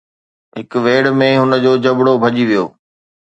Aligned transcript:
هڪ 0.57 0.71
ويڙهه 0.85 1.13
۾ 1.19 1.29
هن 1.39 1.51
جو 1.63 1.71
جبرو 1.83 2.13
ڀڄي 2.21 2.43
ويو 2.49 2.65